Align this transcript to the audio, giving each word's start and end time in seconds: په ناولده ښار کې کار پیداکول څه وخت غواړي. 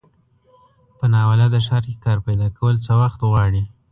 په 0.97 1.05
ناولده 1.13 1.59
ښار 1.67 1.83
کې 1.89 1.97
کار 2.05 2.17
پیداکول 2.25 2.75
څه 2.85 2.91
وخت 3.01 3.19
غواړي. 3.29 3.63